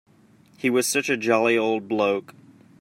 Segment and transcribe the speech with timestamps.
[0.57, 2.33] He was such a jolly old bloke.